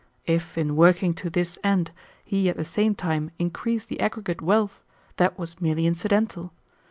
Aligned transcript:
If, 0.25 0.57
in 0.57 0.75
working 0.75 1.13
to 1.13 1.29
this 1.29 1.59
end, 1.63 1.91
he 2.25 2.49
at 2.49 2.57
the 2.57 2.65
same 2.65 2.95
time 2.95 3.29
increased 3.37 3.87
the 3.87 3.99
aggregate 3.99 4.41
wealth, 4.41 4.81
that 5.17 5.37
was 5.37 5.61
merely 5.61 5.85
incidental. 5.85 6.53